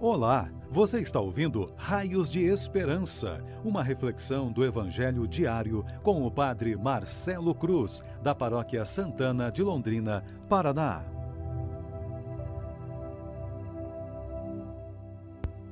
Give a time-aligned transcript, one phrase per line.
[0.00, 6.76] Olá, você está ouvindo Raios de Esperança, uma reflexão do Evangelho diário com o Padre
[6.76, 11.02] Marcelo Cruz, da Paróquia Santana de Londrina, Paraná.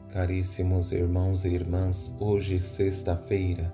[0.09, 3.73] Caríssimos irmãos e irmãs, hoje, sexta-feira,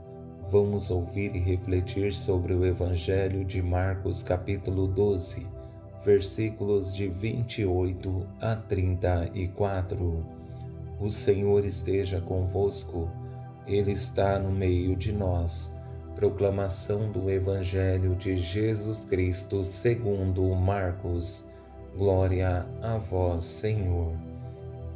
[0.50, 5.46] vamos ouvir e refletir sobre o Evangelho de Marcos, capítulo 12,
[6.04, 10.41] versículos de 28 a 34.
[11.02, 13.10] O Senhor esteja convosco,
[13.66, 15.74] Ele está no meio de nós.
[16.14, 21.44] Proclamação do Evangelho de Jesus Cristo segundo Marcos.
[21.96, 24.12] Glória a vós, Senhor.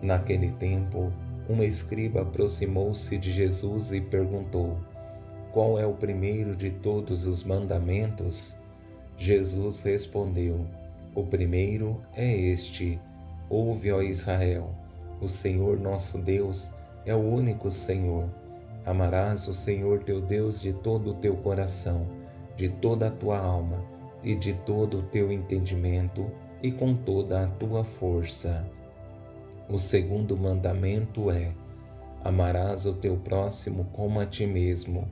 [0.00, 1.12] Naquele tempo,
[1.48, 4.78] uma escriba aproximou-se de Jesus e perguntou:
[5.50, 8.56] Qual é o primeiro de todos os mandamentos?
[9.16, 10.64] Jesus respondeu:
[11.16, 13.00] O primeiro é este:
[13.50, 14.85] Ouve, ó Israel.
[15.20, 16.70] O Senhor nosso Deus
[17.04, 18.28] é o único Senhor.
[18.84, 22.06] Amarás o Senhor teu Deus de todo o teu coração,
[22.54, 23.82] de toda a tua alma
[24.22, 26.30] e de todo o teu entendimento
[26.62, 28.68] e com toda a tua força.
[29.68, 31.52] O segundo mandamento é:
[32.22, 35.08] amarás o teu próximo como a ti mesmo.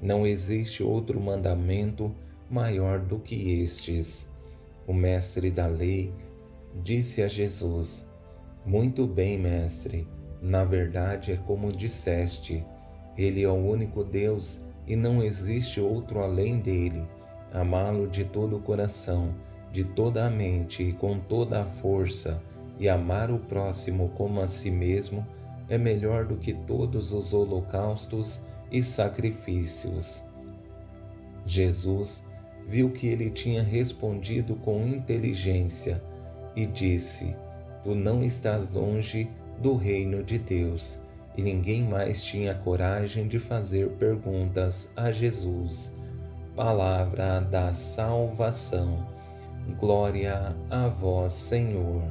[0.00, 2.14] Não existe outro mandamento
[2.48, 4.28] maior do que estes.
[4.86, 6.12] O mestre da lei
[6.82, 8.06] disse a Jesus:
[8.64, 10.06] muito bem, mestre.
[10.40, 12.64] Na verdade, é como disseste:
[13.16, 17.02] Ele é o único Deus e não existe outro além dele.
[17.52, 19.34] Amá-lo de todo o coração,
[19.72, 22.42] de toda a mente e com toda a força,
[22.78, 25.26] e amar o próximo como a si mesmo
[25.68, 30.24] é melhor do que todos os holocaustos e sacrifícios.
[31.44, 32.24] Jesus
[32.66, 36.02] viu que ele tinha respondido com inteligência
[36.54, 37.34] e disse:
[37.82, 40.98] Tu não estás longe do reino de Deus.
[41.36, 45.94] E ninguém mais tinha coragem de fazer perguntas a Jesus.
[46.54, 49.06] Palavra da salvação.
[49.78, 52.02] Glória a vós, Senhor.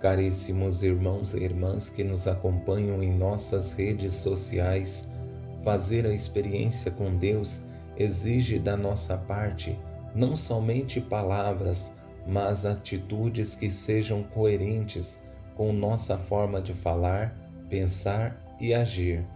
[0.00, 5.06] Caríssimos irmãos e irmãs que nos acompanham em nossas redes sociais,
[5.62, 7.62] fazer a experiência com Deus
[7.96, 9.78] exige da nossa parte
[10.14, 11.92] não somente palavras,
[12.30, 15.18] mas atitudes que sejam coerentes
[15.56, 17.36] com nossa forma de falar,
[17.68, 19.26] pensar e agir.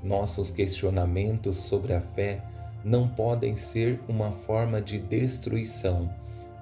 [0.00, 2.40] Nossos questionamentos sobre a fé
[2.84, 6.08] não podem ser uma forma de destruição,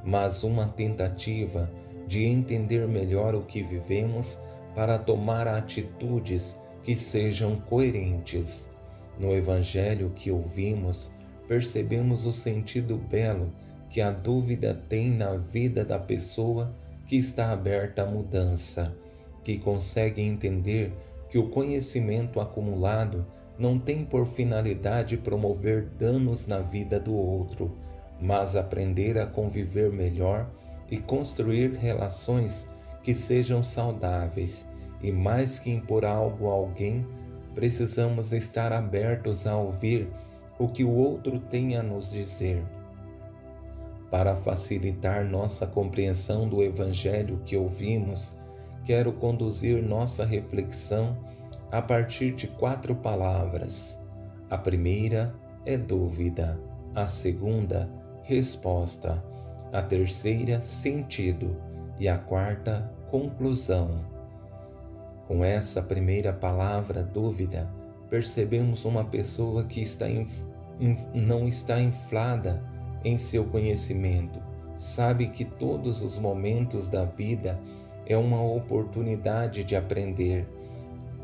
[0.02, 1.70] mas uma tentativa
[2.06, 4.38] de entender melhor o que vivemos
[4.74, 8.70] para tomar atitudes que sejam coerentes.
[9.18, 11.12] No Evangelho que ouvimos,
[11.46, 13.52] percebemos o sentido belo
[13.90, 16.74] que a dúvida tem na vida da pessoa
[17.06, 18.94] que está aberta à mudança,
[19.42, 20.92] que consegue entender
[21.28, 23.26] que o conhecimento acumulado
[23.58, 27.76] não tem por finalidade promover danos na vida do outro,
[28.20, 30.48] mas aprender a conviver melhor
[30.90, 32.68] e construir relações
[33.02, 34.66] que sejam saudáveis.
[35.02, 37.06] E mais que impor algo a alguém,
[37.54, 40.08] precisamos estar abertos a ouvir
[40.58, 42.62] o que o outro tem a nos dizer
[44.14, 48.38] para facilitar nossa compreensão do Evangelho que ouvimos,
[48.84, 51.18] quero conduzir nossa reflexão
[51.72, 54.00] a partir de quatro palavras.
[54.48, 55.34] A primeira
[55.66, 56.56] é dúvida,
[56.94, 57.90] a segunda,
[58.22, 59.20] resposta,
[59.72, 61.60] a terceira, sentido
[61.98, 64.04] e a quarta, conclusão.
[65.26, 67.68] Com essa primeira palavra, dúvida,
[68.08, 70.28] percebemos uma pessoa que está in,
[70.78, 72.62] in, não está inflada
[73.04, 74.40] em seu conhecimento,
[74.76, 77.60] sabe que todos os momentos da vida
[78.06, 80.46] é uma oportunidade de aprender.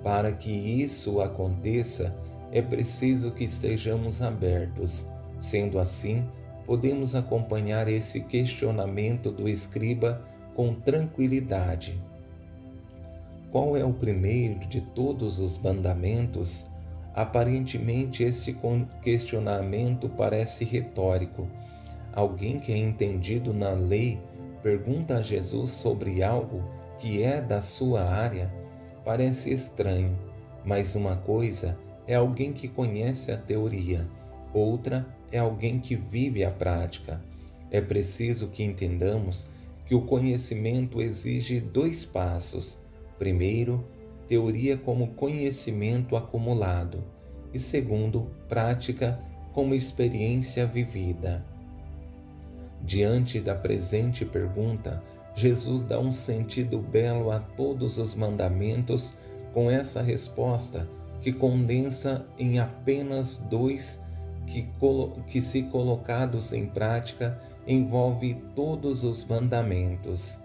[0.02, 2.14] Para que isso aconteça,
[2.52, 5.04] é preciso que estejamos abertos.
[5.38, 6.26] Sendo assim,
[6.66, 10.22] podemos acompanhar esse questionamento do escriba
[10.54, 11.98] com tranquilidade.
[13.50, 16.66] Qual é o primeiro de todos os mandamentos?
[17.14, 18.56] Aparentemente, esse
[19.02, 21.48] questionamento parece retórico
[22.12, 24.18] Alguém que é entendido na lei
[24.62, 26.62] pergunta a Jesus sobre algo
[26.98, 28.52] que é da sua área.
[29.04, 30.18] Parece estranho,
[30.64, 34.06] mas uma coisa é alguém que conhece a teoria,
[34.52, 37.22] outra é alguém que vive a prática.
[37.70, 39.48] É preciso que entendamos
[39.86, 42.78] que o conhecimento exige dois passos.
[43.16, 43.86] Primeiro,
[44.26, 47.02] teoria como conhecimento acumulado,
[47.52, 49.20] e segundo, prática
[49.52, 51.44] como experiência vivida.
[52.82, 55.02] Diante da presente pergunta,
[55.34, 59.16] Jesus dá um sentido belo a todos os mandamentos
[59.52, 60.88] com essa resposta
[61.20, 64.00] que condensa em apenas dois
[64.46, 64.68] que,
[65.26, 70.38] que, se colocados em prática, envolve todos os mandamentos.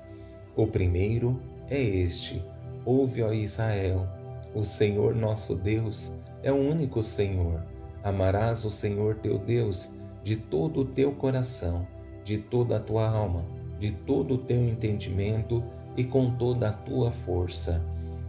[0.56, 2.44] O primeiro é este:
[2.86, 4.08] Ouve, ó Israel,
[4.54, 6.12] o Senhor nosso Deus
[6.44, 7.64] é o único Senhor.
[8.04, 9.90] Amarás o Senhor teu Deus
[10.24, 11.88] de todo o teu coração,
[12.26, 13.46] de toda a tua alma,
[13.80, 15.64] de todo o teu entendimento
[15.96, 17.82] e com toda a tua força.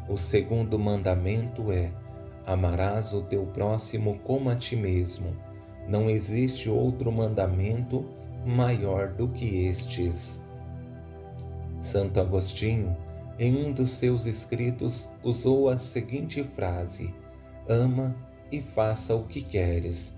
[0.08, 1.90] O segundo mandamento é:
[2.46, 5.34] Amarás o teu próximo como a ti mesmo.
[5.88, 8.04] Não existe outro mandamento
[8.44, 10.40] maior do que estes.
[11.80, 12.96] Santo Agostinho,
[13.38, 17.14] em um dos seus escritos, usou a seguinte frase:
[17.68, 18.14] Ama
[18.52, 20.14] e faça o que queres.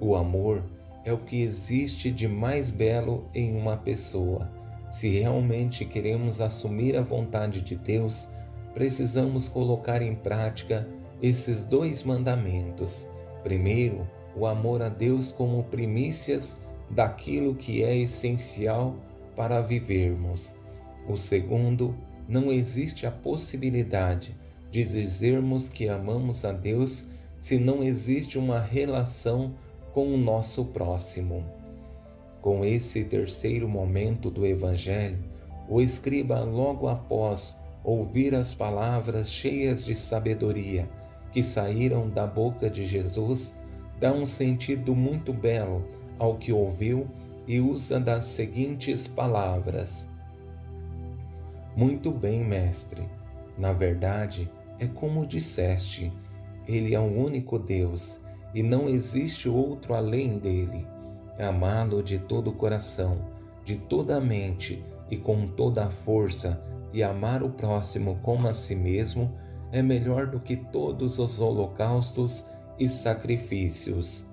[0.00, 0.62] O amor
[1.08, 4.50] é o que existe de mais belo em uma pessoa.
[4.90, 8.28] Se realmente queremos assumir a vontade de Deus,
[8.74, 10.86] precisamos colocar em prática
[11.22, 13.08] esses dois mandamentos.
[13.42, 14.06] Primeiro,
[14.36, 16.58] o amor a Deus como primícias
[16.90, 18.94] daquilo que é essencial
[19.34, 20.54] para vivermos.
[21.08, 21.96] O segundo,
[22.28, 24.36] não existe a possibilidade
[24.70, 27.06] de dizermos que amamos a Deus
[27.40, 29.54] se não existe uma relação
[29.98, 31.44] com o nosso próximo.
[32.40, 35.18] Com esse terceiro momento do Evangelho,
[35.68, 40.88] o escriba, logo após ouvir as palavras cheias de sabedoria
[41.32, 43.56] que saíram da boca de Jesus,
[43.98, 45.84] dá um sentido muito belo
[46.16, 47.08] ao que ouviu
[47.44, 50.06] e usa das seguintes palavras:
[51.76, 53.02] Muito bem, mestre.
[53.58, 54.48] Na verdade,
[54.78, 56.12] é como disseste:
[56.68, 58.20] Ele é o único Deus
[58.54, 60.86] e não existe outro além dele.
[61.38, 63.18] Amá-lo de todo o coração,
[63.64, 66.60] de toda a mente e com toda a força,
[66.92, 69.32] e amar o próximo como a si mesmo
[69.70, 72.46] é melhor do que todos os holocaustos
[72.78, 74.26] e sacrifícios.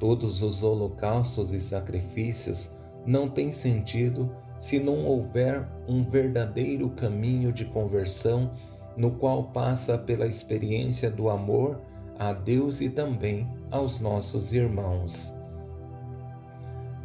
[0.00, 2.70] Todos os holocaustos e sacrifícios
[3.06, 8.50] não têm sentido se não houver um verdadeiro caminho de conversão
[8.96, 11.80] no qual passa pela experiência do amor
[12.18, 15.34] a Deus e também aos nossos irmãos.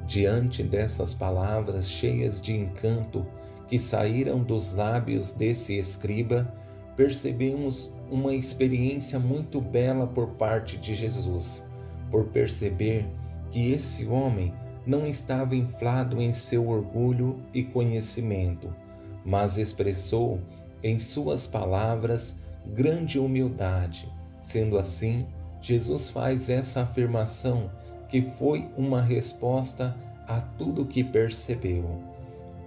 [0.06, 3.25] Diante dessas palavras cheias de encanto
[3.68, 6.54] que saíram dos lábios desse escriba,
[6.96, 11.66] percebemos uma experiência muito bela por parte de Jesus,
[12.10, 13.08] por perceber
[13.50, 14.54] que esse homem
[14.86, 18.75] não estava inflado em seu orgulho e conhecimento,
[19.24, 20.42] mas expressou
[20.84, 22.36] em suas palavras
[22.66, 24.12] grande humildade.
[24.42, 25.28] Sendo assim,
[25.62, 27.72] Jesus faz essa afirmação
[28.10, 29.96] que foi uma resposta
[30.28, 32.02] a tudo que percebeu.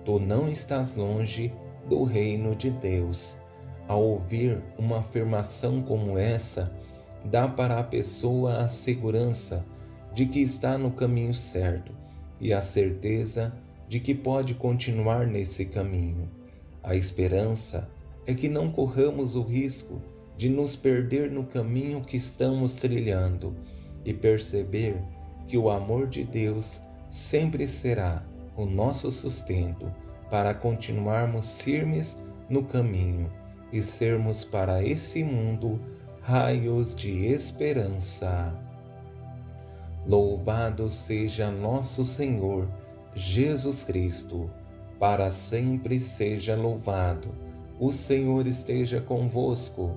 [0.04, 1.52] Tu não estás longe
[1.88, 3.36] do reino de Deus.
[3.86, 6.72] Ao ouvir uma afirmação como essa,
[7.24, 9.64] dá para a pessoa a segurança
[10.14, 11.92] de que está no caminho certo
[12.40, 13.52] e a certeza
[13.88, 16.30] de que pode continuar nesse caminho.
[16.82, 17.88] A esperança
[18.26, 20.00] é que não corramos o risco
[20.36, 23.54] de nos perder no caminho que estamos trilhando
[24.04, 25.00] e perceber
[25.46, 28.24] que o amor de Deus sempre será
[28.56, 29.90] o nosso sustento
[30.30, 33.30] para continuarmos firmes no caminho
[33.72, 35.80] e sermos para esse mundo
[36.20, 38.54] raios de esperança.
[40.06, 42.68] Louvado seja nosso Senhor
[43.14, 44.50] Jesus Cristo,
[44.98, 47.28] para sempre seja louvado.
[47.78, 49.96] O Senhor esteja convosco,